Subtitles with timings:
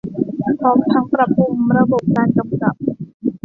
[0.59, 2.75] พร้อมทั้งปรับปรุงระบบการกำกับ